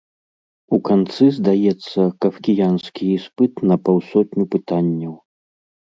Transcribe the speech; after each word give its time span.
У 0.77 0.79
канцы 0.89 1.27
здаецца 1.37 1.99
кафкіянскі 2.27 3.03
іспыт 3.19 3.53
на 3.69 3.75
паўсотню 3.87 4.43
пытанняў. 4.59 5.13